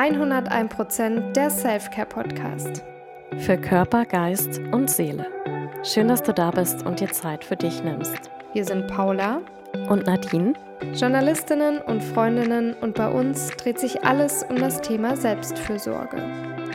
[0.00, 2.82] 101% der Selfcare Podcast.
[3.36, 5.26] Für Körper, Geist und Seele.
[5.82, 8.30] Schön, dass du da bist und dir Zeit für dich nimmst.
[8.54, 9.42] Wir sind Paula
[9.90, 10.54] und Nadine,
[10.94, 16.16] Journalistinnen und Freundinnen und bei uns dreht sich alles um das Thema Selbstfürsorge.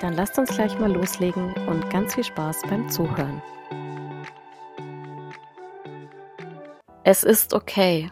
[0.01, 3.41] Dann lasst uns gleich mal loslegen und ganz viel Spaß beim Zuhören.
[7.03, 8.11] Es ist okay.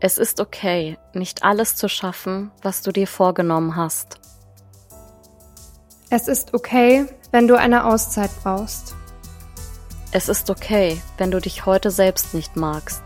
[0.00, 4.20] Es ist okay, nicht alles zu schaffen, was du dir vorgenommen hast.
[6.08, 8.94] Es ist okay, wenn du eine Auszeit brauchst.
[10.12, 13.02] Es ist okay, wenn du dich heute selbst nicht magst.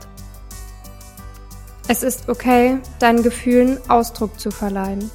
[1.88, 5.10] Es ist okay, deinen Gefühlen Ausdruck zu verleihen.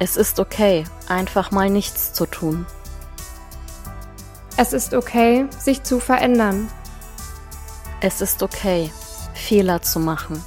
[0.00, 2.66] Es ist okay, einfach mal nichts zu tun.
[4.56, 6.68] Es ist okay, sich zu verändern.
[8.00, 8.90] Es ist okay,
[9.36, 10.42] Fehler zu machen.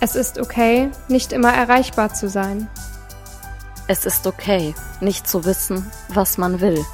[0.00, 2.68] Es ist okay, nicht immer erreichbar zu sein.
[3.86, 6.84] Es ist okay, nicht zu wissen, was man will.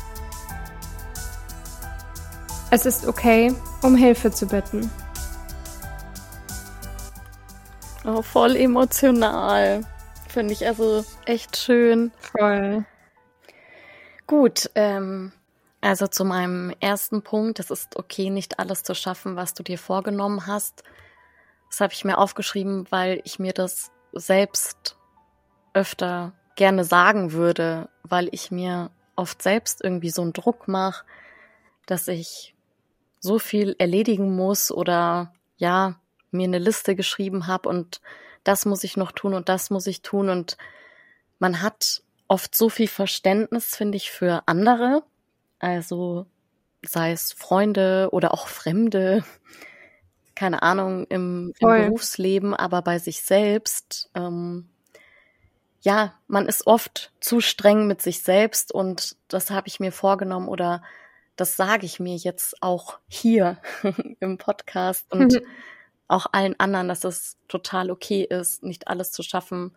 [2.71, 4.91] Es ist okay, um Hilfe zu bitten.
[8.05, 9.83] Oh, voll emotional.
[10.29, 12.13] Finde ich also echt schön.
[12.19, 12.85] Voll.
[14.27, 15.33] Gut, ähm,
[15.81, 19.79] also zu meinem ersten Punkt, es ist okay, nicht alles zu schaffen, was du dir
[19.79, 20.83] vorgenommen hast.
[21.71, 24.97] Das habe ich mir aufgeschrieben, weil ich mir das selbst
[25.73, 31.05] öfter gerne sagen würde, weil ich mir oft selbst irgendwie so einen Druck mache,
[31.87, 32.55] dass ich
[33.21, 36.01] so viel erledigen muss oder ja,
[36.31, 38.01] mir eine Liste geschrieben habe und
[38.45, 40.57] das muss ich noch tun und das muss ich tun und
[41.39, 45.03] man hat oft so viel Verständnis, finde ich, für andere,
[45.61, 46.27] also
[46.83, 49.25] sei es Freunde oder auch Fremde,
[50.35, 54.69] keine Ahnung, im, im Berufsleben, aber bei sich selbst, ähm,
[55.83, 60.49] ja, man ist oft zu streng mit sich selbst und das habe ich mir vorgenommen
[60.49, 60.83] oder
[61.37, 63.59] das sage ich mir jetzt auch hier
[64.21, 65.47] im Podcast und mhm.
[66.09, 69.73] auch allen anderen, dass es total okay ist, nicht alles zu schaffen,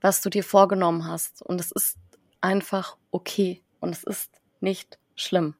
[0.00, 1.42] was du dir vorgenommen hast.
[1.42, 1.98] Und es ist
[2.40, 5.54] einfach okay und es ist nicht schlimm.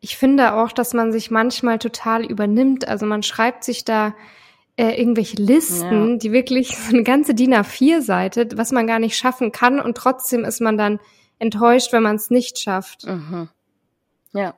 [0.00, 2.86] Ich finde auch, dass man sich manchmal total übernimmt.
[2.86, 4.14] Also man schreibt sich da
[4.76, 6.16] äh, irgendwelche Listen, ja.
[6.16, 10.44] die wirklich so eine ganze DIN A4-Seite, was man gar nicht schaffen kann und trotzdem
[10.44, 11.00] ist man dann
[11.40, 13.04] enttäuscht, wenn man es nicht schafft.
[13.04, 13.48] Mhm.
[14.32, 14.54] Ja.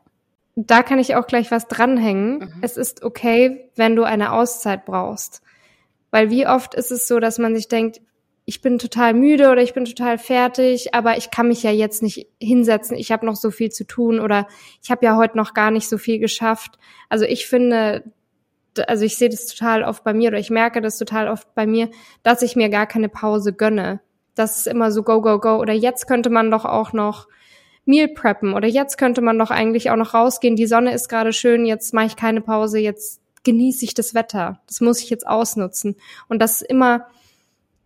[0.56, 2.38] Da kann ich auch gleich was dranhängen.
[2.38, 2.52] Mhm.
[2.60, 5.42] Es ist okay, wenn du eine Auszeit brauchst.
[6.10, 8.00] Weil wie oft ist es so, dass man sich denkt,
[8.44, 12.02] ich bin total müde oder ich bin total fertig, aber ich kann mich ja jetzt
[12.02, 14.46] nicht hinsetzen, ich habe noch so viel zu tun oder
[14.82, 16.78] ich habe ja heute noch gar nicht so viel geschafft.
[17.08, 18.04] Also ich finde,
[18.86, 21.66] also ich sehe das total oft bei mir oder ich merke das total oft bei
[21.66, 21.90] mir,
[22.22, 24.00] dass ich mir gar keine Pause gönne.
[24.34, 25.56] Das ist immer so go, go, go.
[25.56, 27.28] Oder jetzt könnte man doch auch noch
[27.84, 31.32] Meal preppen oder jetzt könnte man doch eigentlich auch noch rausgehen, die Sonne ist gerade
[31.32, 34.60] schön, jetzt mache ich keine Pause, jetzt genieße ich das Wetter.
[34.66, 35.96] Das muss ich jetzt ausnutzen.
[36.28, 37.06] Und das immer,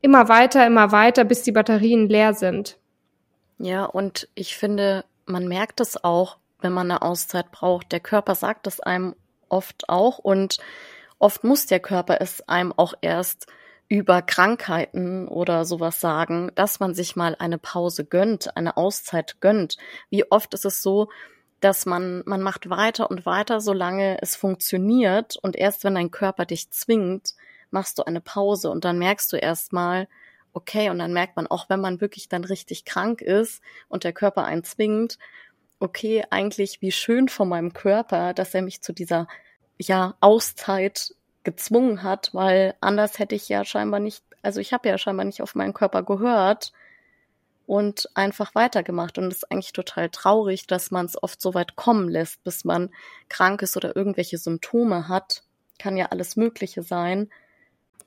[0.04, 2.76] immer weiter, immer weiter, bis die Batterien leer sind.
[3.56, 7.91] Ja, und ich finde, man merkt es auch, wenn man eine Auszeit braucht.
[7.91, 9.16] Der Körper sagt es einem
[9.48, 10.59] oft auch und
[11.19, 13.47] oft muss der Körper es einem auch erst
[13.88, 19.78] über Krankheiten oder sowas sagen, dass man sich mal eine Pause gönnt, eine Auszeit gönnt.
[20.10, 21.09] Wie oft ist es so,
[21.60, 26.44] dass man, man macht weiter und weiter, solange es funktioniert und erst wenn dein Körper
[26.44, 27.34] dich zwingt,
[27.74, 30.08] machst du eine Pause und dann merkst du erstmal,
[30.54, 34.14] okay, und dann merkt man auch, wenn man wirklich dann richtig krank ist und der
[34.14, 35.18] Körper einen zwingt,
[35.80, 39.28] okay, eigentlich wie schön von meinem Körper, dass er mich zu dieser
[39.76, 44.96] ja Auszeit gezwungen hat, weil anders hätte ich ja scheinbar nicht, also ich habe ja
[44.96, 46.72] scheinbar nicht auf meinen Körper gehört
[47.66, 49.18] und einfach weitergemacht.
[49.18, 52.64] Und es ist eigentlich total traurig, dass man es oft so weit kommen lässt, bis
[52.64, 52.90] man
[53.28, 55.42] krank ist oder irgendwelche Symptome hat.
[55.78, 57.30] Kann ja alles Mögliche sein.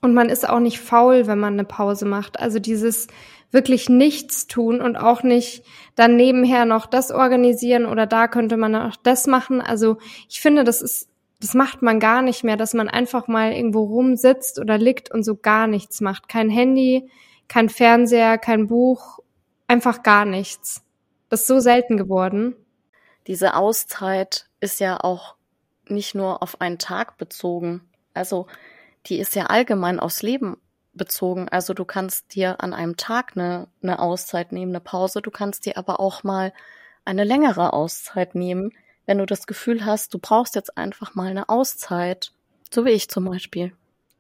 [0.02, 2.40] Und man ist auch nicht faul, wenn man eine Pause macht.
[2.40, 3.08] Also dieses
[3.52, 5.64] wirklich nichts tun und auch nicht
[5.96, 9.62] dann nebenher noch das organisieren oder da könnte man auch das machen.
[9.62, 9.98] Also
[10.30, 13.84] ich finde, das ist das macht man gar nicht mehr, dass man einfach mal irgendwo
[13.84, 16.28] rumsitzt oder liegt und so gar nichts macht.
[16.30, 17.12] Kein Handy,
[17.48, 19.20] kein Fernseher, kein Buch,
[19.68, 20.84] einfach gar nichts.
[21.30, 22.56] Das ist so selten geworden.
[23.28, 25.36] Diese Auszeit ist ja auch
[25.88, 27.82] nicht nur auf einen Tag bezogen.
[28.14, 28.48] Also
[29.10, 30.58] die ist ja allgemein aufs Leben
[30.94, 31.48] bezogen.
[31.50, 35.22] Also du kannst dir an einem Tag eine, eine Auszeit nehmen, eine Pause.
[35.22, 36.54] Du kannst dir aber auch mal
[37.06, 38.72] eine längere Auszeit nehmen
[39.08, 42.32] wenn du das Gefühl hast, du brauchst jetzt einfach mal eine Auszeit,
[42.70, 43.72] so wie ich zum Beispiel.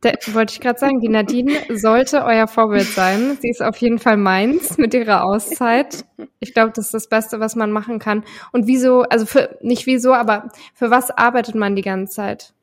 [0.01, 3.37] Da wollte ich gerade sagen, die Nadine sollte euer Vorbild sein.
[3.41, 6.05] Sie ist auf jeden Fall meins mit ihrer Auszeit.
[6.39, 8.23] Ich glaube, das ist das Beste, was man machen kann.
[8.51, 12.53] Und wieso, also für, nicht wieso, aber für was arbeitet man die ganze Zeit?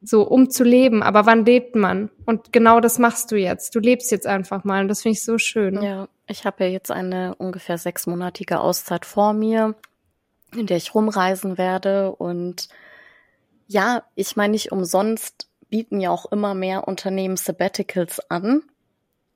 [0.00, 1.02] So, um zu leben.
[1.02, 2.10] Aber wann lebt man?
[2.24, 3.74] Und genau das machst du jetzt.
[3.74, 4.82] Du lebst jetzt einfach mal.
[4.82, 5.82] Und das finde ich so schön.
[5.82, 9.74] Ja, ich habe ja jetzt eine ungefähr sechsmonatige Auszeit vor mir,
[10.54, 12.12] in der ich rumreisen werde.
[12.14, 12.68] Und
[13.66, 18.62] ja, ich meine nicht umsonst bieten ja auch immer mehr Unternehmen Sabbaticals an.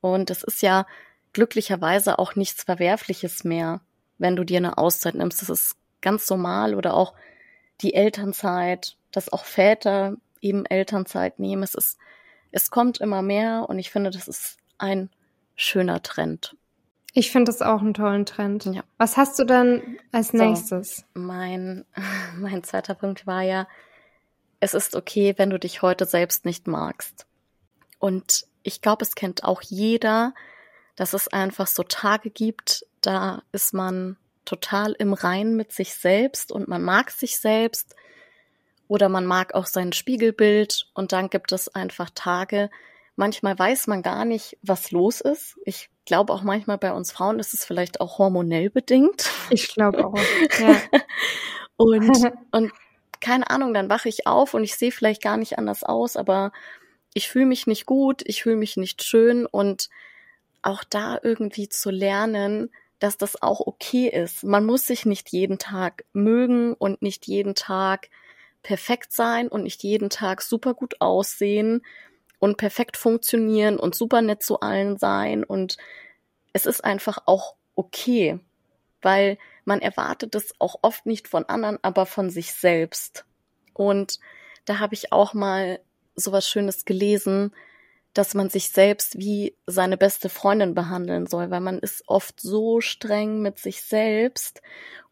[0.00, 0.87] Und es ist ja
[1.32, 3.81] glücklicherweise auch nichts Verwerfliches mehr,
[4.19, 5.43] wenn du dir eine Auszeit nimmst.
[5.43, 7.15] Das ist ganz normal oder auch
[7.81, 11.62] die Elternzeit, dass auch Väter eben Elternzeit nehmen.
[11.62, 11.99] Es ist,
[12.50, 15.09] es kommt immer mehr und ich finde, das ist ein
[15.56, 16.56] schöner Trend.
[17.15, 18.65] Ich finde das auch einen tollen Trend.
[18.65, 18.85] Ja.
[18.97, 20.97] Was hast du dann als nächstes?
[20.97, 21.85] So, mein,
[22.39, 23.69] mein zweiter Punkt war ja,
[24.61, 27.27] es ist okay, wenn du dich heute selbst nicht magst.
[27.99, 30.35] Und ich glaube, es kennt auch jeder,
[30.97, 36.53] dass es einfach so Tage gibt, da ist man total im Rein mit sich selbst
[36.53, 37.94] und man mag sich selbst
[38.93, 42.69] oder man mag auch sein Spiegelbild und dann gibt es einfach Tage,
[43.17, 45.59] manchmal weiß man gar nicht, was los ist.
[45.65, 49.31] Ich glaube auch manchmal bei uns Frauen ist es vielleicht auch hormonell bedingt.
[49.49, 50.15] Ich glaube auch.
[50.59, 50.79] Ja.
[51.79, 52.11] und,
[52.53, 52.73] und
[53.19, 56.53] keine Ahnung, dann wache ich auf und ich sehe vielleicht gar nicht anders aus, aber
[57.15, 59.89] ich fühle mich nicht gut, ich fühle mich nicht schön und
[60.61, 64.44] auch da irgendwie zu lernen, dass das auch okay ist.
[64.44, 68.11] Man muss sich nicht jeden Tag mögen und nicht jeden Tag
[68.62, 71.85] perfekt sein und nicht jeden Tag super gut aussehen
[72.38, 75.76] und perfekt funktionieren und super nett zu allen sein und
[76.53, 78.38] es ist einfach auch okay,
[79.00, 83.25] weil man erwartet es auch oft nicht von anderen, aber von sich selbst.
[83.75, 84.19] Und
[84.65, 85.81] da habe ich auch mal
[86.15, 87.55] sowas Schönes gelesen,
[88.12, 92.81] dass man sich selbst wie seine beste Freundin behandeln soll, weil man ist oft so
[92.81, 94.61] streng mit sich selbst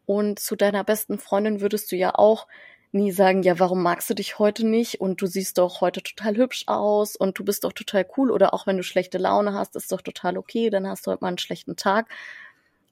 [0.05, 2.47] und zu deiner besten Freundin würdest du ja auch
[2.93, 6.35] nie sagen, ja, warum magst du dich heute nicht und du siehst doch heute total
[6.35, 9.75] hübsch aus und du bist doch total cool oder auch wenn du schlechte Laune hast,
[9.75, 12.07] ist doch total okay, dann hast du heute mal einen schlechten Tag.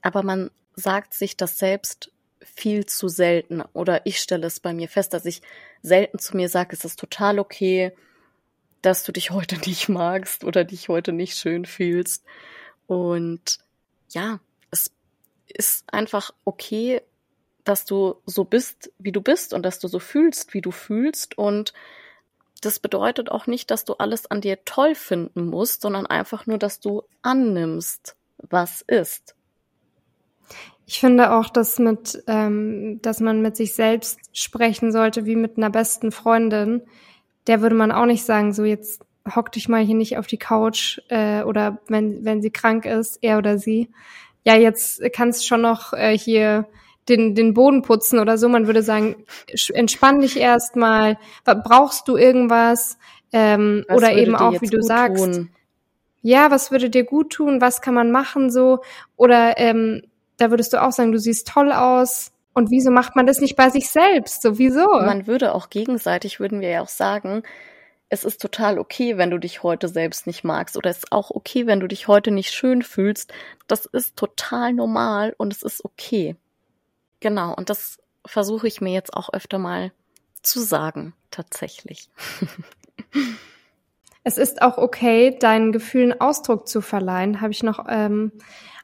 [0.01, 2.12] Aber man sagt sich das selbst
[2.42, 5.42] viel zu selten oder ich stelle es bei mir fest, dass ich
[5.81, 7.92] selten zu mir sage, es ist total okay,
[8.81, 12.24] dass du dich heute nicht magst oder dich heute nicht schön fühlst.
[12.88, 13.60] Und
[14.10, 14.40] ja,
[14.72, 14.92] es
[15.48, 17.01] ist einfach okay,
[17.63, 21.38] dass du so bist, wie du bist und dass du so fühlst, wie du fühlst.
[21.38, 21.73] Und
[22.61, 26.57] das bedeutet auch nicht, dass du alles an dir toll finden musst, sondern einfach nur,
[26.57, 29.35] dass du annimmst, was ist.
[30.85, 35.57] Ich finde auch, dass mit, ähm, dass man mit sich selbst sprechen sollte, wie mit
[35.57, 36.81] einer besten Freundin.
[37.45, 39.05] Der würde man auch nicht sagen, so jetzt
[39.35, 43.19] hock dich mal hier nicht auf die Couch äh, oder wenn wenn sie krank ist,
[43.21, 43.89] er oder sie.
[44.44, 46.67] Ja, jetzt kannst schon noch äh, hier
[47.07, 48.50] den, den Boden putzen oder so.
[48.50, 49.16] Man würde sagen,
[49.74, 51.18] entspann dich erstmal.
[51.44, 52.98] Brauchst du irgendwas?
[53.31, 55.24] Ähm, oder eben auch, wie du sagst.
[55.24, 55.50] Tun?
[56.22, 57.62] Ja, was würde dir gut tun?
[57.62, 58.80] Was kann man machen so?
[59.16, 60.04] Oder ähm,
[60.38, 62.31] da würdest du auch sagen, du siehst toll aus.
[62.54, 64.42] Und wieso macht man das nicht bei sich selbst?
[64.42, 64.86] Sowieso.
[64.88, 67.44] Man würde auch gegenseitig, würden wir ja auch sagen,
[68.10, 70.75] es ist total okay, wenn du dich heute selbst nicht magst.
[70.75, 73.32] Oder es ist auch okay, wenn du dich heute nicht schön fühlst.
[73.68, 76.36] Das ist total normal und es ist okay.
[77.19, 79.91] Genau, und das versuche ich mir jetzt auch öfter mal
[80.41, 82.09] zu sagen, tatsächlich.
[84.25, 88.33] Es ist auch okay, deinen Gefühlen Ausdruck zu verleihen, habe ich noch ähm,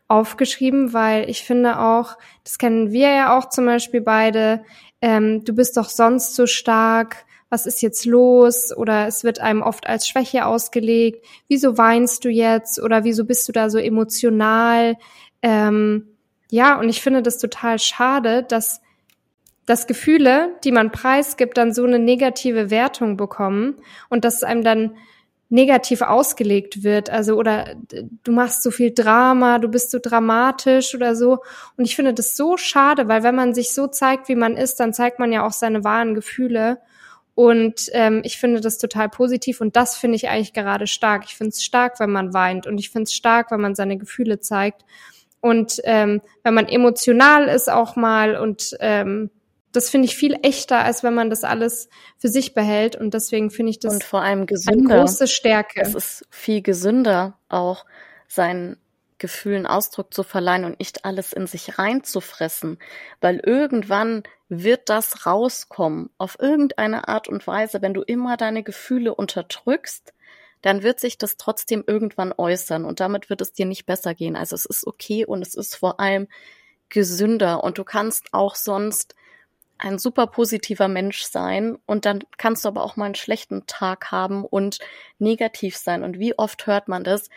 [0.07, 4.63] aufgeschrieben, weil ich finde auch, das kennen wir ja auch zum Beispiel beide,
[5.01, 8.75] ähm, du bist doch sonst so stark, was ist jetzt los?
[8.75, 11.25] Oder es wird einem oft als Schwäche ausgelegt.
[11.47, 12.81] Wieso weinst du jetzt?
[12.81, 14.97] Oder wieso bist du da so emotional?
[15.41, 16.14] Ähm,
[16.55, 18.81] ja, und ich finde das total schade, dass
[19.65, 23.75] dass Gefühle, die man preisgibt, dann so eine negative Wertung bekommen
[24.09, 24.95] und dass einem dann
[25.49, 27.09] negativ ausgelegt wird.
[27.09, 27.75] Also, oder
[28.23, 31.39] du machst so viel Drama, du bist so dramatisch oder so.
[31.77, 34.79] Und ich finde das so schade, weil wenn man sich so zeigt, wie man ist,
[34.79, 36.77] dann zeigt man ja auch seine wahren Gefühle.
[37.33, 41.23] Und ähm, ich finde das total positiv und das finde ich eigentlich gerade stark.
[41.25, 43.97] Ich finde es stark, wenn man weint und ich finde es stark, wenn man seine
[43.97, 44.85] Gefühle zeigt.
[45.45, 49.29] Und ähm, wenn man emotional ist auch mal und ähm,
[49.71, 51.87] das finde ich viel echter, als wenn man das alles
[52.17, 52.95] für sich behält.
[52.95, 54.95] Und deswegen finde ich das und vor allem gesünder.
[54.95, 55.81] eine große Stärke.
[55.81, 57.85] Es ist viel gesünder, auch
[58.27, 58.77] seinen
[59.19, 62.79] Gefühlen Ausdruck zu verleihen und nicht alles in sich reinzufressen.
[63.21, 66.09] Weil irgendwann wird das rauskommen.
[66.17, 70.11] Auf irgendeine Art und Weise, wenn du immer deine Gefühle unterdrückst,
[70.65, 74.35] dann wird sich das trotzdem irgendwann äußern und damit wird es dir nicht besser gehen.
[74.35, 76.27] Also es ist okay und es ist vor allem
[76.89, 79.13] gesünder und du kannst auch sonst
[79.77, 84.11] ein super positiver Mensch sein und dann kannst du aber auch mal einen schlechten Tag
[84.11, 84.79] haben und
[85.19, 86.03] negativ sein.
[86.03, 87.29] Und wie oft hört man das,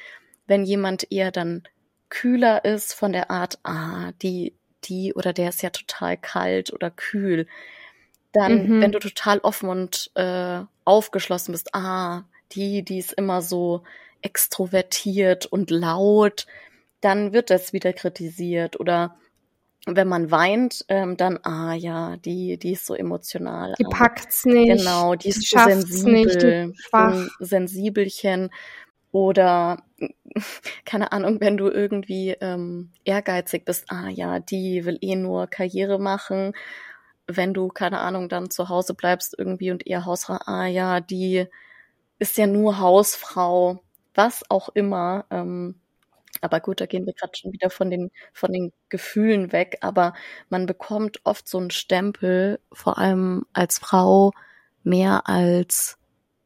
[0.47, 1.65] wenn jemand eher dann
[2.09, 4.55] kühler ist von der Art, ah, die,
[4.85, 7.47] die oder der ist ja total kalt oder kühl.
[8.33, 8.81] Dann, mhm.
[8.81, 13.83] wenn du total offen und äh, aufgeschlossen bist, ah, die, die ist immer so
[14.23, 16.47] extrovertiert und laut,
[17.01, 18.79] dann wird das wieder kritisiert.
[18.81, 19.17] Oder
[19.87, 23.75] wenn man weint, ähm, dann, ah ja, die, die ist so emotional.
[23.79, 24.79] Die packt's nicht.
[24.79, 28.51] Genau, die ist so sensibel, nicht, so ein Sensibelchen.
[29.13, 29.83] Oder,
[30.85, 35.99] keine Ahnung, wenn du irgendwie ähm, ehrgeizig bist, ah ja, die will eh nur Karriere
[35.99, 36.53] machen.
[37.27, 41.47] Wenn du, keine Ahnung, dann zu Hause bleibst irgendwie und ihr Hausfrau, ah ja, die
[42.19, 43.83] ist ja nur Hausfrau,
[44.15, 45.25] was auch immer.
[45.31, 45.77] Ähm,
[46.41, 49.79] aber gut, da gehen wir gerade schon wieder von den, von den Gefühlen weg.
[49.81, 50.15] Aber
[50.49, 54.33] man bekommt oft so einen Stempel, vor allem als Frau,
[54.83, 55.99] mehr als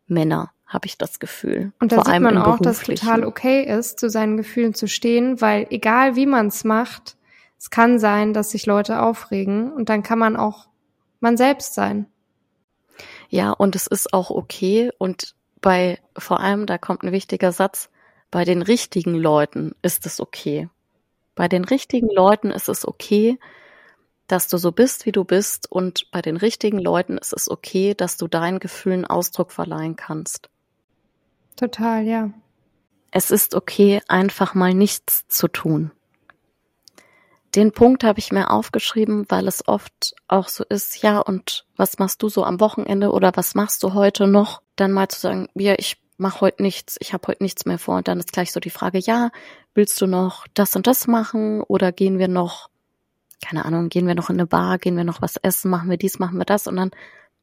[0.06, 1.72] Männer, habe ich das Gefühl.
[1.80, 4.88] Und da vor sieht man auch, dass es total okay ist, zu seinen Gefühlen zu
[4.88, 7.16] stehen, weil egal wie man es macht,
[7.58, 10.66] es kann sein, dass sich Leute aufregen und dann kann man auch
[11.20, 12.06] man selbst sein.
[13.28, 17.88] Ja, und es ist auch okay und bei vor allem, da kommt ein wichtiger Satz,
[18.30, 20.68] bei den richtigen Leuten ist es okay.
[21.34, 23.38] Bei den richtigen Leuten ist es okay,
[24.26, 27.94] dass du so bist, wie du bist, und bei den richtigen Leuten ist es okay,
[27.94, 30.50] dass du deinen Gefühlen Ausdruck verleihen kannst.
[31.56, 32.30] Total, ja.
[33.10, 35.90] Es ist okay, einfach mal nichts zu tun.
[37.54, 41.98] Den Punkt habe ich mir aufgeschrieben, weil es oft auch so ist, ja, und was
[41.98, 44.62] machst du so am Wochenende oder was machst du heute noch?
[44.76, 47.96] Dann mal zu sagen, ja, ich mach heute nichts, ich habe heute nichts mehr vor.
[47.96, 49.30] Und dann ist gleich so die Frage, ja,
[49.74, 52.70] willst du noch das und das machen oder gehen wir noch,
[53.44, 55.96] keine Ahnung, gehen wir noch in eine Bar, gehen wir noch was essen, machen wir
[55.96, 56.66] dies, machen wir das?
[56.66, 56.90] Und dann,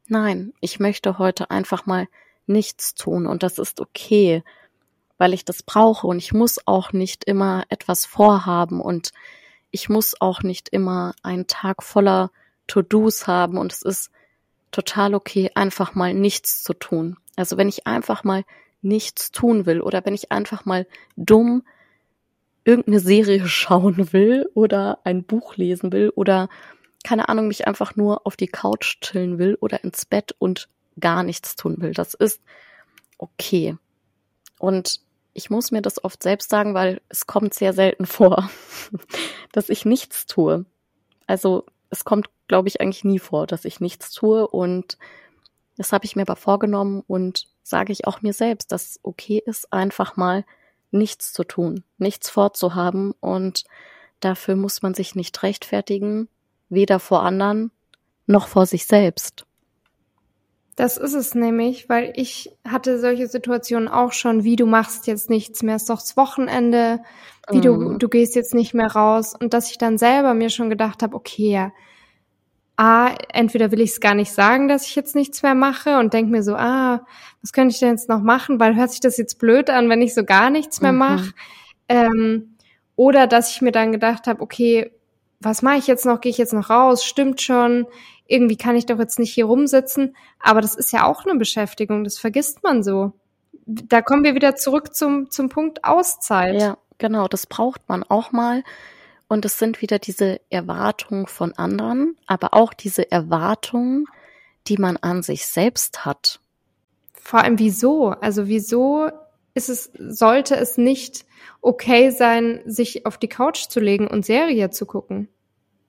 [0.07, 2.07] nein, ich möchte heute einfach mal
[2.48, 3.27] nichts tun.
[3.27, 4.43] Und das ist okay,
[5.17, 6.07] weil ich das brauche.
[6.07, 8.81] Und ich muss auch nicht immer etwas vorhaben.
[8.81, 9.12] Und
[9.71, 12.31] ich muss auch nicht immer einen Tag voller
[12.67, 13.57] To-Dos haben.
[13.57, 14.12] Und es ist
[14.71, 17.17] total okay, einfach mal nichts zu tun.
[17.35, 18.43] Also wenn ich einfach mal
[18.81, 21.63] nichts tun will oder wenn ich einfach mal dumm
[22.63, 26.49] irgendeine Serie schauen will oder ein Buch lesen will oder
[27.03, 30.67] keine Ahnung, mich einfach nur auf die Couch chillen will oder ins Bett und
[30.99, 31.93] gar nichts tun will.
[31.93, 32.41] Das ist
[33.17, 33.77] okay.
[34.57, 34.99] Und
[35.33, 38.49] ich muss mir das oft selbst sagen, weil es kommt sehr selten vor,
[39.51, 40.65] dass ich nichts tue.
[41.25, 44.98] Also es kommt, glaube ich, eigentlich nie vor, dass ich nichts tue und
[45.77, 49.41] das habe ich mir aber vorgenommen und sage ich auch mir selbst, dass es okay
[49.46, 50.44] ist, einfach mal
[50.91, 53.63] nichts zu tun, nichts vorzuhaben und
[54.20, 56.27] dafür muss man sich nicht rechtfertigen,
[56.68, 57.72] weder vor anderen
[58.25, 59.46] noch vor sich selbst.
[60.75, 65.29] Das ist es nämlich, weil ich hatte solche Situationen auch schon, wie du machst jetzt
[65.29, 67.01] nichts mehr, ist doch das Wochenende,
[67.50, 67.62] wie mm.
[67.62, 68.00] du, mhm.
[68.00, 71.15] du gehst jetzt nicht mehr raus und dass ich dann selber mir schon gedacht habe,
[71.15, 71.72] okay, ja,
[72.79, 76.13] A, entweder will ich es gar nicht sagen, dass ich jetzt nichts mehr mache und
[76.13, 77.05] denke mir so, ah,
[77.41, 80.01] was könnte ich denn jetzt noch machen, weil hört sich das jetzt blöd an, wenn
[80.01, 80.98] ich so gar nichts mehr mhm.
[80.98, 81.33] mache.
[81.89, 82.55] Ähm,
[82.95, 84.91] oder dass ich mir dann gedacht habe, okay,
[85.39, 86.21] was mache ich jetzt noch?
[86.21, 87.03] Gehe ich jetzt noch raus?
[87.03, 87.86] Stimmt schon
[88.29, 90.15] irgendwie kann ich doch jetzt nicht hier rumsitzen.
[90.39, 93.13] Aber das ist ja auch eine Beschäftigung, das vergisst man so.
[93.65, 96.62] Da kommen wir wieder zurück zum, zum Punkt Auszeit.
[96.62, 98.63] Ja, genau, das braucht man auch mal.
[99.29, 104.05] Und es sind wieder diese Erwartungen von anderen, aber auch diese Erwartungen,
[104.67, 106.41] die man an sich selbst hat.
[107.13, 108.07] Vor allem wieso?
[108.09, 109.09] Also wieso
[109.53, 111.25] ist es, sollte es nicht
[111.62, 115.29] okay sein, sich auf die Couch zu legen und Serie zu gucken?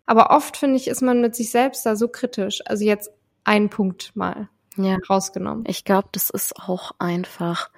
[0.05, 2.61] Aber oft finde ich, ist man mit sich selbst da so kritisch.
[2.67, 3.11] Also jetzt
[3.45, 4.99] ein Punkt mal ja.
[5.09, 5.65] rausgenommen.
[5.67, 7.71] Ich glaube, das ist auch einfach,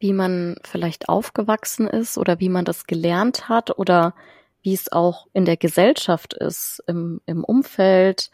[0.00, 4.14] wie man vielleicht aufgewachsen ist oder wie man das gelernt hat oder
[4.62, 8.30] wie es auch in der Gesellschaft ist, im, im Umfeld.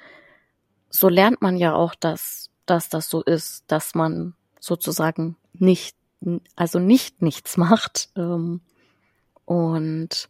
[0.91, 5.97] So lernt man ja auch, dass, dass das so ist, dass man sozusagen nicht,
[6.57, 8.09] also nicht nichts macht.
[8.17, 8.61] Ähm,
[9.45, 10.29] und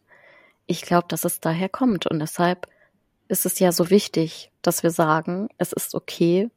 [0.67, 2.07] ich glaube, dass es daher kommt.
[2.07, 2.67] Und deshalb
[3.29, 6.51] ist es ja so wichtig, dass wir sagen, es ist okay,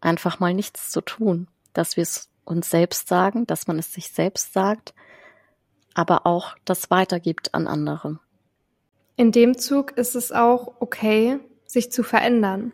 [0.00, 4.08] einfach mal nichts zu tun, dass wir es uns selbst sagen, dass man es sich
[4.08, 4.94] selbst sagt,
[5.94, 8.18] aber auch das weitergibt an andere.
[9.20, 12.72] In dem Zug ist es auch okay, sich zu verändern,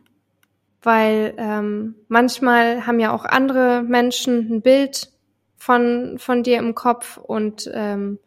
[0.80, 5.10] weil ähm, manchmal haben ja auch andere Menschen ein Bild
[5.56, 8.20] von, von dir im Kopf und ähm,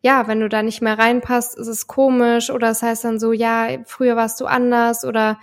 [0.00, 3.34] ja, wenn du da nicht mehr reinpasst, ist es komisch oder es heißt dann so,
[3.34, 5.38] ja, früher warst du anders oder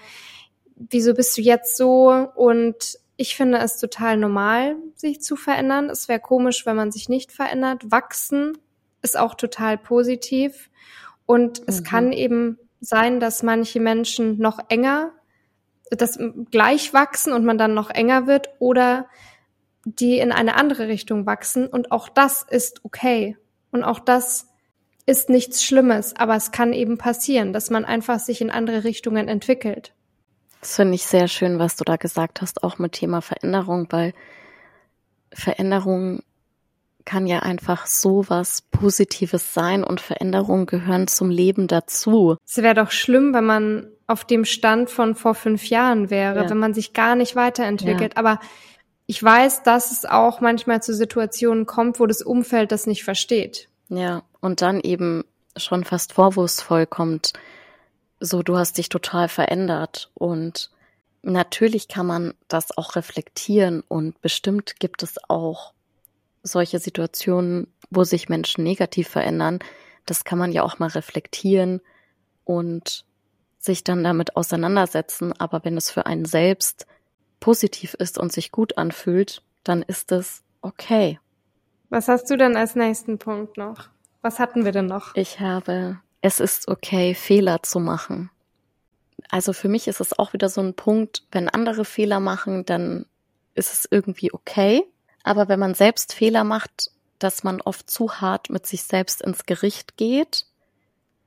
[0.78, 2.10] wieso bist du jetzt so?
[2.34, 5.92] Und ich finde es total normal, sich zu verändern.
[5.92, 7.92] Es wäre komisch, wenn man sich nicht verändert.
[7.92, 8.58] Wachsen
[9.04, 10.72] ist auch total positiv.
[11.30, 11.66] Und mhm.
[11.68, 15.12] es kann eben sein, dass manche Menschen noch enger,
[15.92, 16.18] das
[16.50, 19.06] gleich wachsen und man dann noch enger wird oder
[19.86, 21.68] die in eine andere Richtung wachsen.
[21.68, 23.38] Und auch das ist okay.
[23.70, 24.48] Und auch das
[25.06, 29.28] ist nichts Schlimmes, aber es kann eben passieren, dass man einfach sich in andere Richtungen
[29.28, 29.94] entwickelt.
[30.62, 34.16] Das finde ich sehr schön, was du da gesagt hast, auch mit Thema Veränderung, weil
[35.32, 36.24] Veränderung
[37.10, 42.38] kann ja einfach so was Positives sein und Veränderungen gehören zum Leben dazu.
[42.46, 46.50] Es wäre doch schlimm, wenn man auf dem Stand von vor fünf Jahren wäre, ja.
[46.52, 48.14] wenn man sich gar nicht weiterentwickelt.
[48.14, 48.20] Ja.
[48.20, 48.40] Aber
[49.08, 53.70] ich weiß, dass es auch manchmal zu Situationen kommt, wo das Umfeld das nicht versteht.
[53.88, 55.24] Ja, und dann eben
[55.58, 57.34] schon fast vorwurfsvoll kommt,
[58.20, 60.70] so du hast dich total verändert und
[61.24, 65.74] natürlich kann man das auch reflektieren und bestimmt gibt es auch
[66.44, 69.60] solche Situationen, wo sich Menschen negativ verändern.
[70.06, 71.82] Das kann man ja auch mal reflektieren
[72.46, 73.06] und
[73.58, 75.34] sich dann damit auseinandersetzen.
[75.40, 76.88] Aber wenn es für einen selbst
[77.40, 81.20] positiv ist und sich gut anfühlt, dann ist es okay.
[81.90, 83.90] Was hast du denn als nächsten Punkt noch?
[84.22, 85.16] Was hatten wir denn noch?
[85.16, 88.30] Ich habe, es ist okay, Fehler zu machen.
[89.30, 93.06] Also für mich ist es auch wieder so ein Punkt, wenn andere Fehler machen, dann
[93.54, 94.84] ist es irgendwie okay.
[95.24, 99.46] Aber wenn man selbst Fehler macht, dass man oft zu hart mit sich selbst ins
[99.46, 100.46] Gericht geht.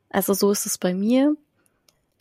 [0.09, 1.37] Also so ist es bei mir.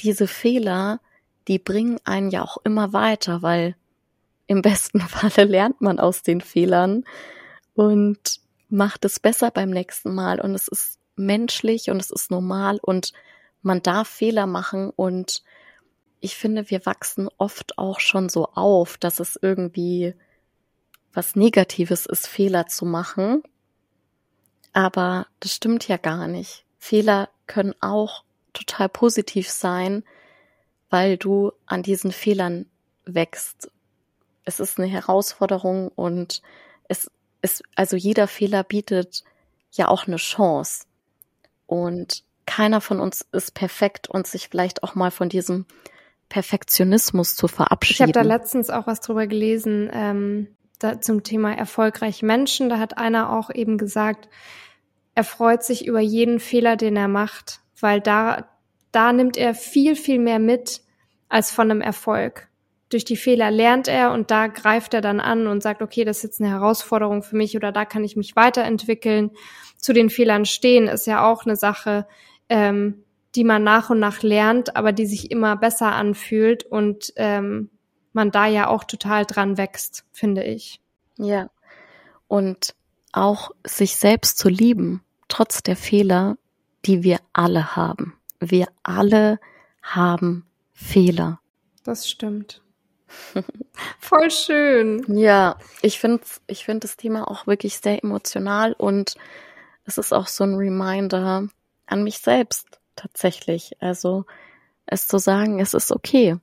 [0.01, 0.99] Diese Fehler,
[1.47, 3.75] die bringen einen ja auch immer weiter, weil
[4.47, 7.05] im besten Falle lernt man aus den Fehlern
[7.73, 12.79] und macht es besser beim nächsten Mal und es ist menschlich und es ist normal
[12.81, 13.13] und
[13.61, 15.43] man darf Fehler machen und
[16.19, 20.13] ich finde, wir wachsen oft auch schon so auf, dass es irgendwie
[21.13, 23.43] was Negatives ist, Fehler zu machen.
[24.73, 26.65] Aber das stimmt ja gar nicht.
[26.77, 30.03] Fehler können auch total positiv sein,
[30.89, 32.65] weil du an diesen Fehlern
[33.05, 33.71] wächst.
[34.45, 36.41] Es ist eine Herausforderung und
[36.87, 39.23] es ist, also jeder Fehler bietet
[39.71, 40.85] ja auch eine Chance.
[41.65, 45.65] Und keiner von uns ist perfekt und sich vielleicht auch mal von diesem
[46.29, 48.09] Perfektionismus zu verabschieden.
[48.09, 50.47] Ich habe da letztens auch was drüber gelesen ähm,
[50.83, 52.69] da, zum Thema erfolgreiche Menschen.
[52.69, 54.29] Da hat einer auch eben gesagt,
[55.15, 58.49] er freut sich über jeden Fehler, den er macht, weil da,
[58.91, 60.81] da nimmt er viel, viel mehr mit
[61.29, 62.49] als von einem Erfolg
[62.91, 66.17] durch die Fehler lernt er und da greift er dann an und sagt, okay, das
[66.17, 69.31] ist jetzt eine Herausforderung für mich oder da kann ich mich weiterentwickeln.
[69.77, 72.05] Zu den Fehlern stehen ist ja auch eine Sache,
[72.49, 73.03] ähm,
[73.35, 77.69] die man nach und nach lernt, aber die sich immer besser anfühlt und ähm,
[78.13, 80.81] man da ja auch total dran wächst, finde ich.
[81.17, 81.49] Ja.
[82.27, 82.75] Und
[83.11, 86.37] auch sich selbst zu lieben, trotz der Fehler,
[86.85, 88.15] die wir alle haben.
[88.39, 89.39] Wir alle
[89.81, 91.39] haben Fehler.
[91.83, 92.61] Das stimmt.
[93.99, 95.03] Voll schön.
[95.07, 99.15] Ja, ich finde ich find das Thema auch wirklich sehr emotional und
[99.85, 101.47] es ist auch so ein Reminder
[101.87, 103.75] an mich selbst tatsächlich.
[103.81, 104.25] Also
[104.85, 106.37] es zu sagen, es ist okay.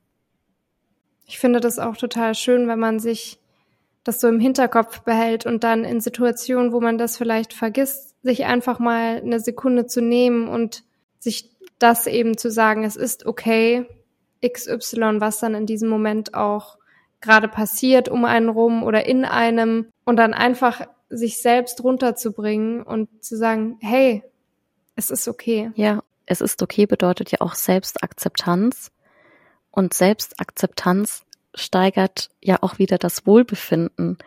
[1.29, 3.37] Ich finde das auch total schön, wenn man sich
[4.03, 8.45] das so im Hinterkopf behält und dann in Situationen, wo man das vielleicht vergisst, sich
[8.45, 10.83] einfach mal eine Sekunde zu nehmen und
[11.19, 13.85] sich das eben zu sagen, es ist okay,
[14.43, 16.79] XY, was dann in diesem Moment auch
[17.21, 23.23] gerade passiert um einen rum oder in einem und dann einfach sich selbst runterzubringen und
[23.23, 24.23] zu sagen, hey,
[24.95, 25.69] es ist okay.
[25.75, 28.89] Ja, es ist okay bedeutet ja auch Selbstakzeptanz
[29.79, 31.23] und Selbstakzeptanz
[31.55, 34.17] steigert ja auch wieder das Wohlbefinden.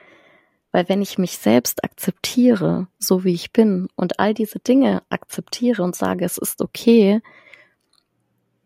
[0.72, 5.82] Weil wenn ich mich selbst akzeptiere, so wie ich bin und all diese Dinge akzeptiere
[5.82, 7.20] und sage, es ist okay,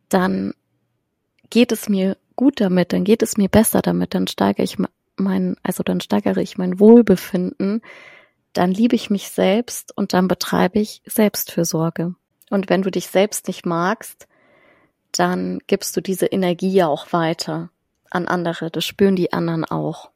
[0.09, 0.55] dann
[1.51, 4.77] geht es mir gut damit, dann geht es mir besser damit, dann steigere ich
[5.16, 7.83] mein, also dann steigere ich mein Wohlbefinden,
[8.53, 12.14] dann liebe ich mich selbst und dann betreibe ich Selbstfürsorge.
[12.49, 14.29] Und wenn du dich selbst nicht magst,
[15.18, 17.70] dann gibst du diese Energie ja auch weiter
[18.11, 18.70] an andere.
[18.70, 20.11] Das spüren die anderen auch.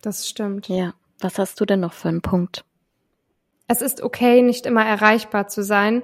[0.00, 0.68] Das stimmt.
[0.68, 0.94] Ja.
[1.20, 2.64] Was hast du denn noch für einen Punkt?
[3.68, 6.02] Es ist okay, nicht immer erreichbar zu sein.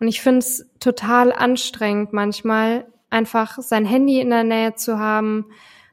[0.00, 5.46] Und ich finde es total anstrengend manchmal, einfach sein Handy in der Nähe zu haben,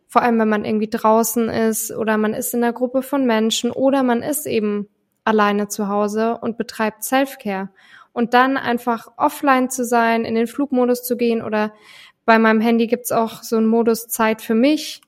[0.08, 3.72] vor allem wenn man irgendwie draußen ist oder man ist in einer Gruppe von Menschen
[3.72, 4.88] oder man ist eben
[5.24, 7.70] alleine zu Hause und betreibt Self-Care.
[8.16, 11.74] Und dann einfach offline zu sein, in den Flugmodus zu gehen oder
[12.24, 15.02] bei meinem Handy gibt's auch so einen Modus Zeit für mich.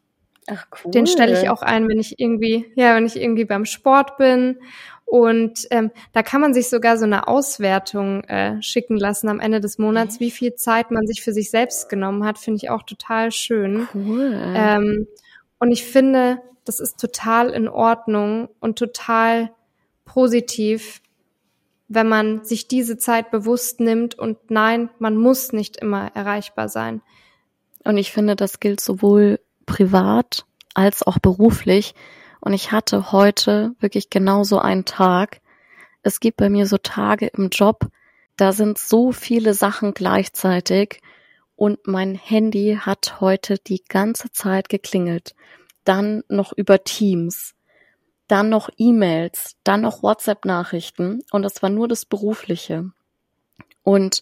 [0.45, 0.91] Ach cool.
[0.91, 4.57] Den stelle ich auch ein, wenn ich irgendwie, ja, wenn ich irgendwie beim Sport bin.
[5.05, 9.61] Und ähm, da kann man sich sogar so eine Auswertung äh, schicken lassen am Ende
[9.61, 12.83] des Monats, wie viel Zeit man sich für sich selbst genommen hat, finde ich auch
[12.83, 13.87] total schön.
[13.93, 14.37] Cool.
[14.53, 15.07] Ähm,
[15.59, 19.51] und ich finde, das ist total in Ordnung und total
[20.03, 21.01] positiv,
[21.87, 27.01] wenn man sich diese Zeit bewusst nimmt und nein, man muss nicht immer erreichbar sein.
[27.83, 31.95] Und ich finde, das gilt sowohl privat als auch beruflich.
[32.41, 35.41] Und ich hatte heute wirklich genauso einen Tag.
[36.03, 37.87] Es gibt bei mir so Tage im Job,
[38.35, 41.01] da sind so viele Sachen gleichzeitig
[41.55, 45.33] und mein Handy hat heute die ganze Zeit geklingelt.
[45.83, 47.55] Dann noch über Teams
[48.27, 52.91] dann noch E-Mails, dann noch WhatsApp-Nachrichten und das war nur das Berufliche.
[53.83, 54.21] Und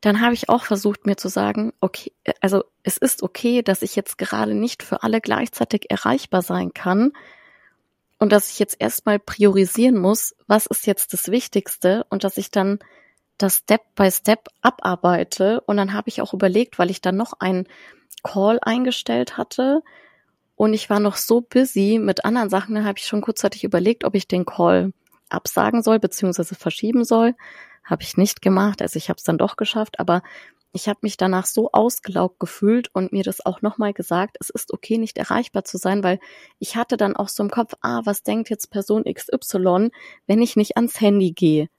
[0.00, 3.94] dann habe ich auch versucht, mir zu sagen, okay, also es ist okay, dass ich
[3.94, 7.12] jetzt gerade nicht für alle gleichzeitig erreichbar sein kann
[8.18, 12.50] und dass ich jetzt erstmal priorisieren muss, was ist jetzt das Wichtigste und dass ich
[12.50, 12.78] dann
[13.36, 15.60] das Step by Step abarbeite.
[15.62, 17.66] Und dann habe ich auch überlegt, weil ich dann noch einen
[18.22, 19.82] Call eingestellt hatte,
[20.62, 24.04] und ich war noch so busy mit anderen Sachen, da habe ich schon kurzzeitig überlegt,
[24.04, 24.92] ob ich den Call
[25.28, 27.34] absagen soll, beziehungsweise verschieben soll.
[27.82, 30.22] Habe ich nicht gemacht, also ich habe es dann doch geschafft, aber
[30.72, 34.72] ich habe mich danach so ausgelaugt gefühlt und mir das auch nochmal gesagt, es ist
[34.72, 36.20] okay, nicht erreichbar zu sein, weil
[36.60, 39.90] ich hatte dann auch so im Kopf, ah, was denkt jetzt Person XY,
[40.28, 41.70] wenn ich nicht ans Handy gehe?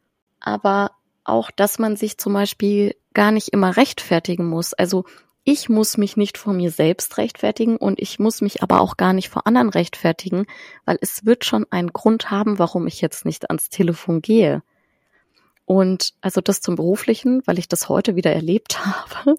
[0.42, 0.92] Aber
[1.24, 4.74] auch, dass man sich zum Beispiel gar nicht immer rechtfertigen muss.
[4.74, 5.06] Also
[5.44, 9.12] ich muss mich nicht vor mir selbst rechtfertigen und ich muss mich aber auch gar
[9.12, 10.46] nicht vor anderen rechtfertigen,
[10.86, 14.64] weil es wird schon einen Grund haben, warum ich jetzt nicht ans Telefon gehe.
[15.66, 19.36] Und also das zum beruflichen, weil ich das heute wieder erlebt habe.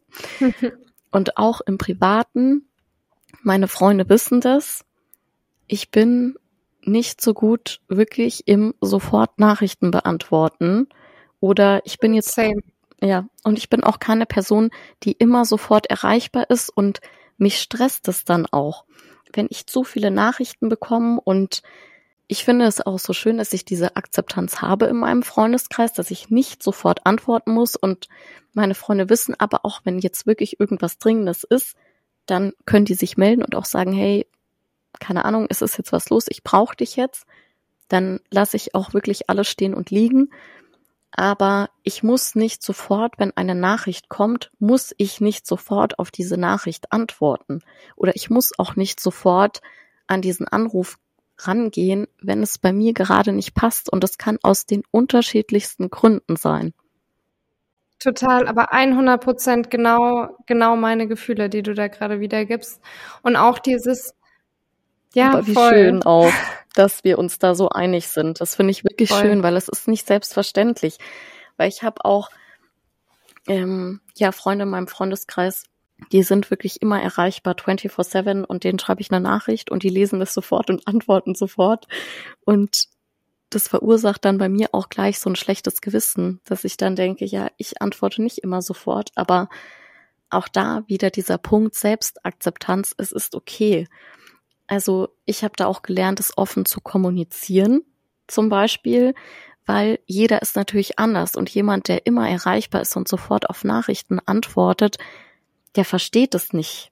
[1.11, 2.69] und auch im privaten,
[3.43, 4.85] meine Freunde wissen das.
[5.67, 6.37] Ich bin
[6.83, 10.89] nicht so gut wirklich im sofort Nachrichten beantworten
[11.41, 12.61] oder ich bin jetzt Same.
[13.05, 14.71] Ja, und ich bin auch keine Person,
[15.03, 17.01] die immer sofort erreichbar ist und
[17.37, 18.87] mich stresst es dann auch.
[19.31, 21.63] Wenn ich zu viele Nachrichten bekomme und
[22.29, 26.11] ich finde es auch so schön, dass ich diese Akzeptanz habe in meinem Freundeskreis, dass
[26.11, 28.09] ich nicht sofort antworten muss und
[28.55, 31.77] meine Freunde wissen aber auch, wenn jetzt wirklich irgendwas Dringendes ist,
[32.25, 34.27] dann können die sich melden und auch sagen, hey,
[34.99, 37.27] keine Ahnung, es ist jetzt was los, ich brauche dich jetzt.
[37.89, 40.31] Dann lasse ich auch wirklich alles stehen und liegen
[41.17, 46.37] aber ich muss nicht sofort, wenn eine Nachricht kommt, muss ich nicht sofort auf diese
[46.37, 47.61] Nachricht antworten.
[47.95, 49.61] Oder ich muss auch nicht sofort
[50.09, 50.99] an diesen Anruf
[51.39, 53.93] rangehen, wenn es bei mir gerade nicht passt.
[53.93, 56.75] Und das kann aus den unterschiedlichsten Gründen sein.
[58.01, 62.81] Total, aber 100 Prozent genau, genau meine Gefühle, die du da gerade wiedergibst.
[63.23, 64.15] Und auch dieses,
[65.15, 65.71] ja, aber wie voll.
[65.71, 66.33] schön auch
[66.75, 68.41] dass wir uns da so einig sind.
[68.41, 69.23] Das finde ich wirklich Voll.
[69.23, 70.99] schön, weil es ist nicht selbstverständlich.
[71.57, 72.31] Weil ich habe auch
[73.47, 75.65] ähm, ja Freunde in meinem Freundeskreis,
[76.11, 80.19] die sind wirklich immer erreichbar 24/7 und denen schreibe ich eine Nachricht und die lesen
[80.19, 81.87] das sofort und antworten sofort
[82.45, 82.87] und
[83.51, 87.25] das verursacht dann bei mir auch gleich so ein schlechtes Gewissen, dass ich dann denke,
[87.25, 89.49] ja, ich antworte nicht immer sofort, aber
[90.31, 93.87] auch da wieder dieser Punkt Selbstakzeptanz, es ist okay.
[94.67, 97.83] Also ich habe da auch gelernt, es offen zu kommunizieren,
[98.27, 99.15] zum Beispiel,
[99.67, 104.21] weil jeder ist natürlich anders und jemand, der immer erreichbar ist und sofort auf Nachrichten
[104.25, 104.99] antwortet,
[105.77, 106.91] der versteht es nicht.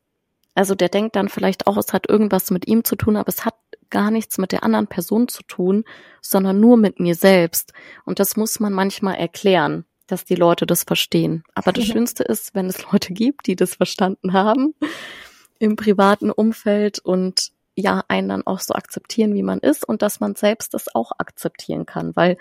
[0.54, 3.44] Also der denkt dann vielleicht auch, es hat irgendwas mit ihm zu tun, aber es
[3.44, 3.54] hat
[3.90, 5.85] gar nichts mit der anderen Person zu tun,
[6.20, 7.72] sondern nur mit mir selbst.
[8.04, 11.44] Und das muss man manchmal erklären, dass die Leute das verstehen.
[11.54, 14.74] Aber das Schönste ist, wenn es Leute gibt, die das verstanden haben
[15.58, 20.20] im privaten Umfeld und ja einen dann auch so akzeptieren, wie man ist und dass
[20.20, 22.37] man selbst das auch akzeptieren kann, weil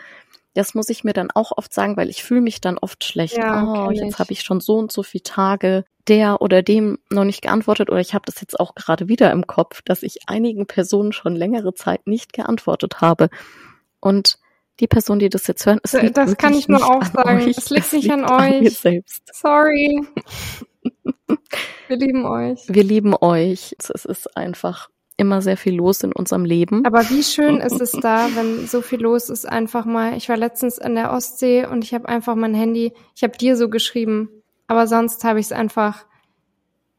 [0.53, 3.37] das muss ich mir dann auch oft sagen, weil ich fühle mich dann oft schlecht.
[3.37, 7.23] Ja, oh, jetzt habe ich schon so und so viele Tage der oder dem noch
[7.23, 10.65] nicht geantwortet oder ich habe das jetzt auch gerade wieder im Kopf, dass ich einigen
[10.65, 13.29] Personen schon längere Zeit nicht geantwortet habe.
[14.01, 14.39] Und
[14.79, 17.43] die Person, die das jetzt hören, es liegt das kann ich nur auch sagen.
[17.43, 17.57] Euch.
[17.57, 18.77] Es liegt nicht an euch.
[18.77, 19.23] selbst.
[19.31, 20.05] Sorry.
[21.87, 22.61] Wir lieben euch.
[22.67, 23.75] Wir lieben euch.
[23.77, 24.89] Es ist einfach
[25.21, 26.85] immer sehr viel los in unserem Leben.
[26.85, 30.17] Aber wie schön ist es da, wenn so viel los ist, einfach mal.
[30.17, 33.55] Ich war letztens in der Ostsee und ich habe einfach mein Handy, ich habe dir
[33.55, 34.29] so geschrieben,
[34.67, 36.05] aber sonst habe ich es einfach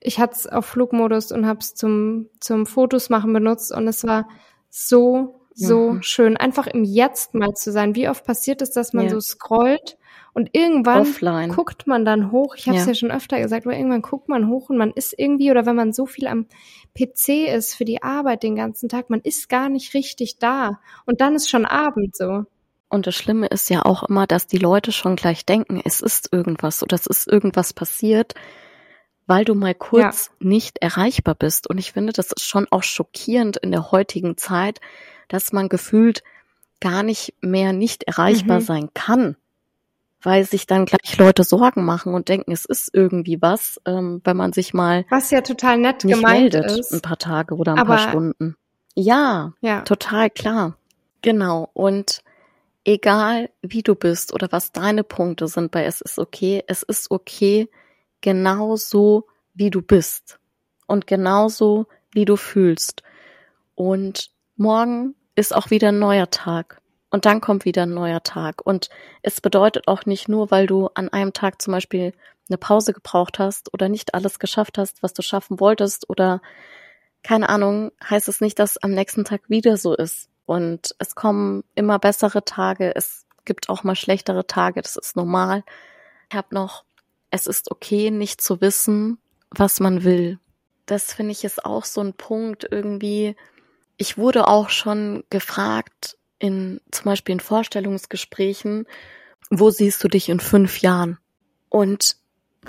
[0.04, 4.04] ich hatte es auf Flugmodus und habe es zum, zum Fotos machen benutzt und es
[4.04, 4.28] war
[4.68, 6.02] so, so mhm.
[6.02, 7.94] schön, einfach im Jetzt mal zu sein.
[7.94, 9.10] Wie oft passiert es, dass man ja.
[9.10, 9.96] so scrollt
[10.34, 11.50] und irgendwann Offline.
[11.50, 12.54] guckt man dann hoch.
[12.56, 12.92] Ich habe es ja.
[12.92, 12.94] ja.
[12.94, 15.92] schon öfter gesagt, aber irgendwann guckt man hoch und man ist irgendwie, oder wenn man
[15.92, 16.46] so viel am
[16.94, 20.80] PC ist für die Arbeit den ganzen Tag, man ist gar nicht richtig da.
[21.06, 22.44] Und dann ist schon Abend so.
[22.88, 26.28] Und das Schlimme ist ja auch immer, dass die Leute schon gleich denken, es ist
[26.32, 28.34] irgendwas oder es ist irgendwas passiert,
[29.26, 30.46] weil du mal kurz ja.
[30.48, 31.68] nicht erreichbar bist.
[31.70, 34.80] Und ich finde, das ist schon auch schockierend in der heutigen Zeit,
[35.28, 36.22] dass man gefühlt
[36.80, 38.64] gar nicht mehr nicht erreichbar mhm.
[38.64, 39.36] sein kann
[40.22, 44.36] weil sich dann gleich Leute Sorgen machen und denken, es ist irgendwie was, ähm, wenn
[44.36, 46.92] man sich mal was ja total nett nicht gemeint meldet, ist.
[46.92, 48.56] ein paar Tage oder ein Aber, paar Stunden.
[48.94, 50.76] Ja, ja, total klar.
[51.22, 51.70] Genau.
[51.72, 52.22] Und
[52.84, 57.10] egal wie du bist oder was deine Punkte sind bei Es ist okay, es ist
[57.10, 57.68] okay,
[58.20, 60.38] genauso wie du bist
[60.86, 63.02] und genauso wie du fühlst.
[63.74, 66.81] Und morgen ist auch wieder ein neuer Tag.
[67.12, 68.64] Und dann kommt wieder ein neuer Tag.
[68.64, 68.88] Und
[69.20, 72.14] es bedeutet auch nicht nur, weil du an einem Tag zum Beispiel
[72.48, 76.40] eine Pause gebraucht hast oder nicht alles geschafft hast, was du schaffen wolltest oder
[77.22, 80.30] keine Ahnung, heißt es nicht, dass am nächsten Tag wieder so ist.
[80.46, 82.96] Und es kommen immer bessere Tage.
[82.96, 84.80] Es gibt auch mal schlechtere Tage.
[84.80, 85.64] Das ist normal.
[86.30, 86.84] Ich habe noch,
[87.30, 89.18] es ist okay, nicht zu wissen,
[89.50, 90.38] was man will.
[90.86, 93.36] Das finde ich ist auch so ein Punkt irgendwie.
[93.98, 98.86] Ich wurde auch schon gefragt, in zum Beispiel in Vorstellungsgesprächen,
[99.48, 101.18] wo siehst du dich in fünf Jahren?
[101.68, 102.16] Und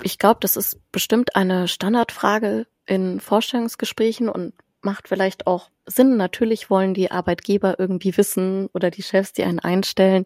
[0.02, 6.16] ich glaube, das ist bestimmt eine Standardfrage in Vorstellungsgesprächen und macht vielleicht auch Sinn.
[6.16, 10.24] Natürlich wollen die Arbeitgeber irgendwie wissen oder die Chefs, die einen einstellen,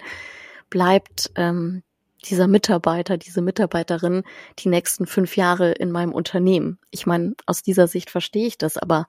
[0.68, 1.82] bleibt ähm,
[2.26, 4.24] dieser Mitarbeiter, diese Mitarbeiterin
[4.58, 6.78] die nächsten fünf Jahre in meinem Unternehmen.
[6.90, 9.06] Ich meine, aus dieser Sicht verstehe ich das, aber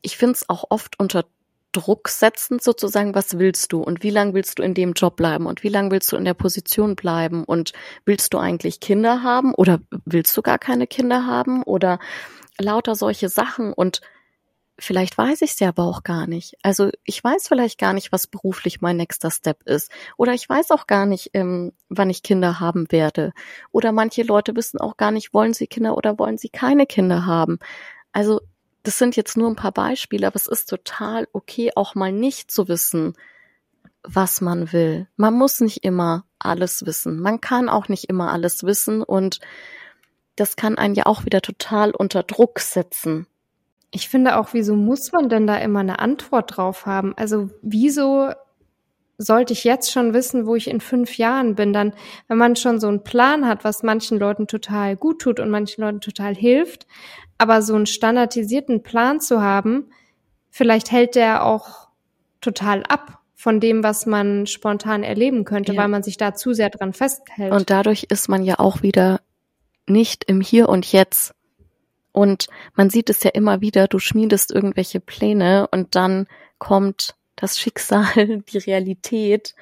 [0.00, 1.26] ich finde es auch oft unter
[1.74, 3.82] Druck setzen, sozusagen, was willst du?
[3.82, 5.46] Und wie lange willst du in dem Job bleiben?
[5.46, 7.44] Und wie lange willst du in der Position bleiben?
[7.44, 7.72] Und
[8.06, 9.54] willst du eigentlich Kinder haben?
[9.54, 11.62] Oder willst du gar keine Kinder haben?
[11.64, 11.98] Oder
[12.58, 13.72] lauter solche Sachen.
[13.72, 14.00] Und
[14.78, 16.54] vielleicht weiß ich es ja aber auch gar nicht.
[16.62, 19.90] Also ich weiß vielleicht gar nicht, was beruflich mein nächster Step ist.
[20.16, 23.32] Oder ich weiß auch gar nicht, ähm, wann ich Kinder haben werde.
[23.72, 27.26] Oder manche Leute wissen auch gar nicht, wollen sie Kinder oder wollen sie keine Kinder
[27.26, 27.58] haben.
[28.12, 28.40] Also
[28.84, 32.50] das sind jetzt nur ein paar Beispiele, aber es ist total okay, auch mal nicht
[32.50, 33.14] zu wissen,
[34.02, 35.08] was man will.
[35.16, 37.18] Man muss nicht immer alles wissen.
[37.18, 39.40] Man kann auch nicht immer alles wissen und
[40.36, 43.26] das kann einen ja auch wieder total unter Druck setzen.
[43.90, 47.14] Ich finde auch, wieso muss man denn da immer eine Antwort drauf haben?
[47.16, 48.32] Also wieso
[49.18, 51.72] sollte ich jetzt schon wissen, wo ich in fünf Jahren bin?
[51.72, 51.94] Dann,
[52.28, 55.82] wenn man schon so einen Plan hat, was manchen Leuten total gut tut und manchen
[55.82, 56.86] Leuten total hilft,
[57.38, 59.90] aber so einen standardisierten Plan zu haben,
[60.50, 61.88] vielleicht hält der auch
[62.40, 65.82] total ab von dem, was man spontan erleben könnte, ja.
[65.82, 67.52] weil man sich da zu sehr dran festhält.
[67.52, 69.20] Und dadurch ist man ja auch wieder
[69.86, 71.34] nicht im Hier und Jetzt.
[72.12, 76.26] Und man sieht es ja immer wieder, du schmiedest irgendwelche Pläne und dann
[76.58, 79.54] kommt das Schicksal, die Realität,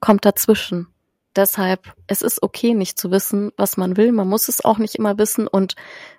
[0.00, 0.88] kommt dazwischen.
[1.36, 4.12] Deshalb, es ist okay, nicht zu wissen, was man will.
[4.12, 5.74] Man muss es auch nicht immer wissen und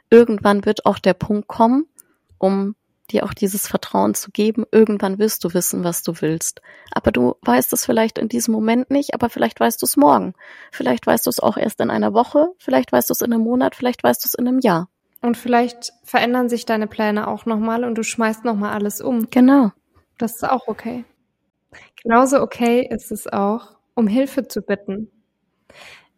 [0.09, 1.85] irgendwann wird auch der Punkt kommen,
[2.37, 2.75] um
[3.11, 4.65] dir auch dieses Vertrauen zu geben.
[4.71, 6.61] Irgendwann wirst du wissen, was du willst.
[6.91, 10.33] Aber du weißt es vielleicht in diesem Moment nicht, aber vielleicht weißt du es morgen.
[10.71, 13.43] Vielleicht weißt du es auch erst in einer Woche, vielleicht weißt du es in einem
[13.43, 14.89] Monat, vielleicht weißt du es in einem Jahr.
[15.21, 19.29] Und vielleicht verändern sich deine Pläne auch nochmal und du schmeißt nochmal alles um.
[19.29, 19.71] Genau.
[20.17, 21.05] Das ist auch okay.
[22.01, 25.09] Genauso okay ist es auch, um Hilfe zu bitten.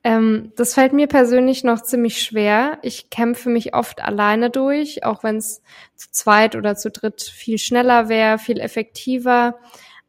[0.03, 2.77] Ähm, das fällt mir persönlich noch ziemlich schwer.
[2.81, 5.61] Ich kämpfe mich oft alleine durch, auch wenn es
[5.95, 9.59] zu zweit oder zu dritt viel schneller wäre, viel effektiver.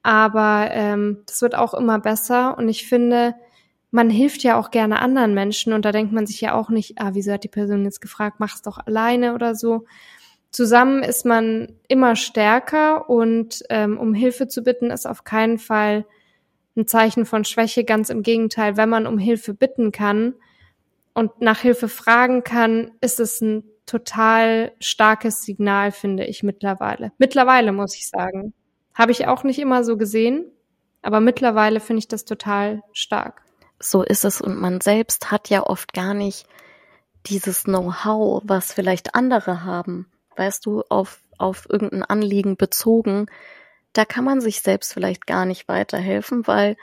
[0.03, 2.57] Aber ähm, das wird auch immer besser.
[2.59, 3.35] Und ich finde,
[3.91, 5.73] man hilft ja auch gerne anderen Menschen.
[5.73, 8.37] Und da denkt man sich ja auch nicht, ah, wieso hat die Person jetzt gefragt,
[8.39, 9.85] mach's doch alleine oder so.
[10.51, 16.07] Zusammen ist man immer stärker und ähm, um Hilfe zu bitten, ist auf keinen Fall
[16.77, 17.85] ein Zeichen von Schwäche.
[17.85, 20.35] Ganz im Gegenteil, wenn man um Hilfe bitten kann
[21.13, 27.13] und nach Hilfe fragen kann, ist es ein total starkes Signal, finde ich mittlerweile.
[27.19, 28.55] Mittlerweile muss ich sagen.
[28.95, 30.51] Habe ich auch nicht immer so gesehen,
[31.03, 33.43] aber mittlerweile finde ich das total stark.
[33.81, 36.47] So ist es und man selbst hat ja oft gar nicht
[37.27, 40.11] dieses Know-how, was vielleicht andere haben.
[40.39, 43.27] Weißt du, auf, auf irgendein Anliegen bezogen,
[43.93, 46.77] da kann man sich selbst vielleicht gar nicht weiterhelfen, weil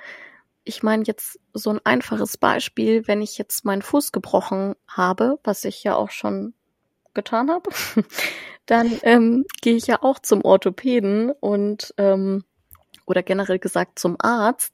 [0.65, 5.63] ich meine jetzt so ein einfaches Beispiel, wenn ich jetzt meinen Fuß gebrochen habe, was
[5.63, 6.53] ich ja auch schon
[7.13, 7.69] getan habe,
[8.65, 12.43] dann ähm, gehe ich ja auch zum Orthopäden und ähm,
[13.05, 14.73] oder generell gesagt zum Arzt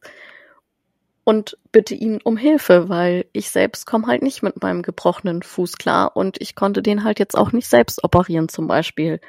[1.32, 5.78] und bitte ihn um Hilfe, weil ich selbst komme halt nicht mit meinem gebrochenen Fuß
[5.78, 9.22] klar und ich konnte den halt jetzt auch nicht selbst operieren zum Beispiel.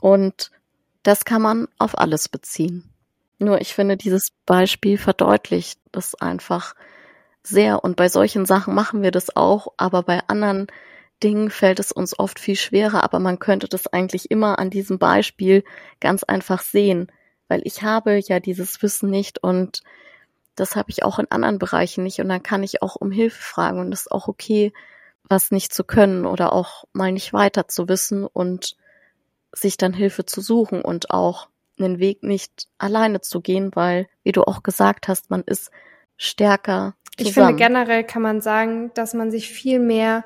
[0.00, 0.52] Und
[1.02, 2.88] das kann man auf alles beziehen.
[3.40, 6.76] Nur ich finde, dieses Beispiel verdeutlicht das einfach
[7.42, 7.82] sehr.
[7.82, 10.68] Und bei solchen Sachen machen wir das auch, aber bei anderen
[11.20, 13.02] Dingen fällt es uns oft viel schwerer.
[13.02, 15.64] Aber man könnte das eigentlich immer an diesem Beispiel
[15.98, 17.10] ganz einfach sehen,
[17.48, 19.82] weil ich habe ja dieses Wissen nicht und
[20.54, 22.20] das habe ich auch in anderen Bereichen nicht.
[22.20, 24.72] Und dann kann ich auch um Hilfe fragen und es ist auch okay,
[25.24, 28.76] was nicht zu können oder auch mal nicht weiter zu wissen und
[29.52, 34.32] sich dann Hilfe zu suchen und auch einen Weg nicht alleine zu gehen, weil, wie
[34.32, 35.70] du auch gesagt hast, man ist
[36.16, 36.94] stärker.
[37.16, 37.28] Zusammen.
[37.28, 40.24] Ich finde generell kann man sagen, dass man sich viel mehr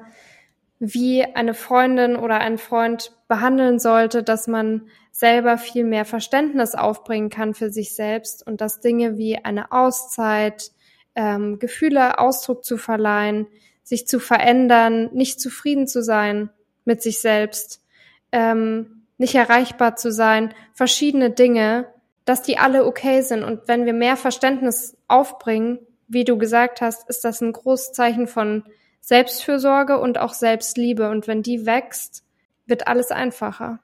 [0.79, 7.31] wie eine Freundin oder ein Freund behandeln sollte, dass man selber viel mehr Verständnis aufbringen
[7.31, 10.71] kann für sich selbst und dass Dinge wie eine Auszeit,
[11.17, 13.49] ähm, Gefühle Ausdruck zu verleihen,
[13.83, 16.49] sich zu verändern, nicht zufrieden zu sein
[16.85, 17.83] mit sich selbst,
[18.31, 21.89] ähm, nicht erreichbar zu sein, verschiedene Dinge,
[22.25, 23.43] dass die alle okay sind.
[23.43, 28.29] Und wenn wir mehr Verständnis aufbringen, wie du gesagt hast, ist das ein großes Zeichen
[28.29, 28.63] von
[29.01, 31.11] Selbstfürsorge und auch Selbstliebe.
[31.11, 32.24] Und wenn die wächst,
[32.67, 33.79] wird alles einfacher.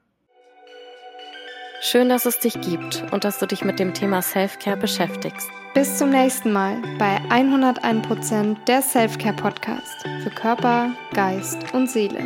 [1.81, 5.49] Schön, dass es dich gibt und dass du dich mit dem Thema Selfcare beschäftigst.
[5.73, 12.23] Bis zum nächsten Mal bei 101% der Selfcare Podcast für Körper, Geist und Seele.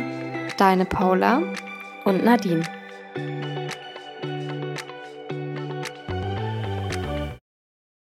[0.58, 1.42] Deine Paula
[2.04, 2.64] und Nadine.